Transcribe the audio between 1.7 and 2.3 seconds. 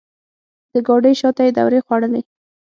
خوړلې.